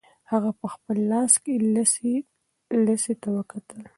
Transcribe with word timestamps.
هغه 0.31 0.51
په 0.59 0.67
خپل 0.73 0.97
لاس 1.11 1.33
کې 1.43 1.53
لسی 2.85 3.13
ته 3.21 3.27
وکتل. 3.37 3.81